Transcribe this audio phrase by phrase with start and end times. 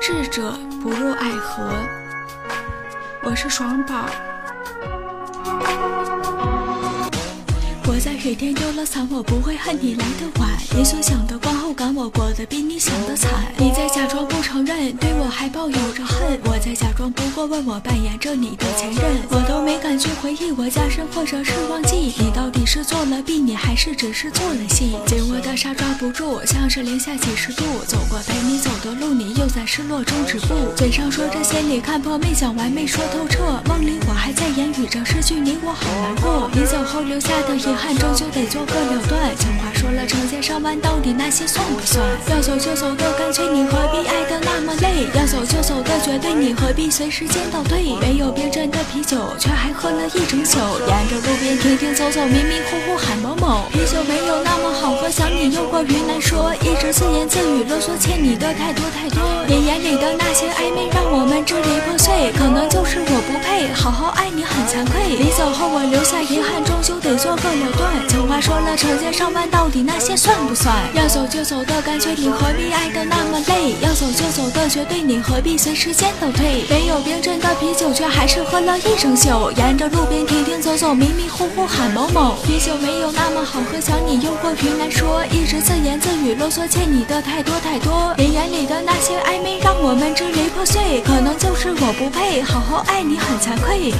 [0.00, 0.52] 智者
[0.82, 1.68] 不入爱河。
[3.22, 4.06] 我是爽宝。
[7.88, 10.50] 我在雨天丢了伞，我不会恨你来的晚。
[10.76, 13.35] 你所想的观后感，我过得比你想的惨。
[15.26, 16.38] 我还抱有着恨。
[16.44, 19.02] 我在假装不过问，我扮演着你的前任。
[19.28, 22.14] 我都没敢去回忆，我加深或者是忘记。
[22.16, 24.96] 你到底是做了弊，你还是只是做了戏？
[25.04, 27.64] 紧握的沙抓不住，像是零下几十度。
[27.88, 30.54] 走过陪你走的路，你又在失落中止步。
[30.76, 33.60] 嘴上说着心里看破，没讲完，没说透彻。
[33.66, 36.48] 梦里我还在言语着失去你，我好难过。
[36.54, 37.96] 你走后留下的遗憾。
[37.96, 42.00] 终究得做个了断，情话说了成千上万，到底那些算不算？
[42.30, 44.15] 要走就走的干脆，你何必爱？
[45.66, 47.82] 走的绝对，你何必随时间倒退？
[48.00, 50.60] 没有冰镇的啤酒，却还喝了一整宿。
[50.86, 53.64] 沿着路边停停走走，迷迷糊糊喊某某。
[53.72, 59.20] 啤酒没有那么好喝，想你又过云难说，一直自言自语啰嗦，欠你的太多太多。
[59.48, 62.30] 你眼里的那些暧昧，让我们支离破碎。
[62.38, 62.75] 可能就
[63.74, 65.16] 好好爱你，很惭愧。
[65.18, 68.08] 你走后我留下遗憾，终究得做个了断。
[68.08, 70.74] 情话说了成千上万，到底那些算不算？
[70.94, 73.76] 要走就走的干脆，你何必爱的那么累？
[73.80, 76.64] 要走就走的绝对，你何必随时间倒退？
[76.68, 79.50] 没有冰镇的啤酒，却还是喝了一整宿。
[79.52, 82.36] 沿着路边停停走走，迷迷糊糊喊某某。
[82.44, 88.14] 啤酒没有那么好喝，想你又过于难说，一直自言自语啰嗦，欠你的太多太多。
[88.18, 91.00] 你眼里的那些暧昧，我们支离破碎。
[91.02, 93.92] 可能就是我不配好好爱你，很惭愧。